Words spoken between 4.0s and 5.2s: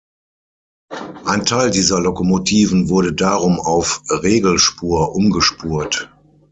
Regelspur